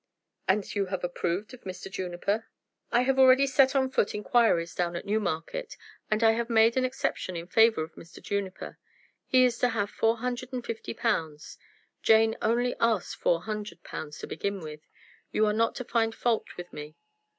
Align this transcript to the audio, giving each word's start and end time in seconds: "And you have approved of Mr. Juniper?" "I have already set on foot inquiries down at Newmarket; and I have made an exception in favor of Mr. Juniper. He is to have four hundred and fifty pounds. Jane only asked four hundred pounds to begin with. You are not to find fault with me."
"And 0.47 0.73
you 0.73 0.87
have 0.87 1.03
approved 1.03 1.53
of 1.53 1.61
Mr. 1.61 1.87
Juniper?" 1.91 2.47
"I 2.91 3.01
have 3.03 3.19
already 3.19 3.45
set 3.45 3.75
on 3.75 3.91
foot 3.91 4.15
inquiries 4.15 4.73
down 4.73 4.95
at 4.95 5.05
Newmarket; 5.05 5.77
and 6.09 6.23
I 6.23 6.31
have 6.31 6.49
made 6.49 6.75
an 6.75 6.83
exception 6.83 7.35
in 7.35 7.45
favor 7.45 7.83
of 7.83 7.93
Mr. 7.93 8.19
Juniper. 8.19 8.79
He 9.27 9.43
is 9.45 9.59
to 9.59 9.69
have 9.69 9.91
four 9.91 10.17
hundred 10.17 10.53
and 10.53 10.65
fifty 10.65 10.95
pounds. 10.95 11.59
Jane 12.01 12.35
only 12.41 12.73
asked 12.79 13.17
four 13.17 13.43
hundred 13.43 13.83
pounds 13.83 14.17
to 14.17 14.25
begin 14.25 14.59
with. 14.61 14.81
You 15.31 15.45
are 15.45 15.53
not 15.53 15.75
to 15.75 15.83
find 15.85 16.15
fault 16.15 16.57
with 16.57 16.73
me." 16.73 16.95